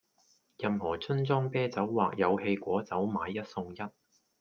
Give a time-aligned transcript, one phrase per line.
[0.57, 3.77] 任何樽裝啤酒或有氣果酒買一送一